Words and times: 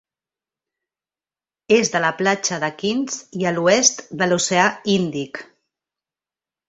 És 1.75 1.91
de 1.95 2.01
la 2.05 2.09
platja 2.21 2.59
de 2.63 2.69
Quinns 2.79 3.19
i 3.43 3.47
a 3.51 3.53
l'oest 3.59 4.01
de 4.23 4.31
l'oceà 4.33 4.65
Índic. 4.99 5.43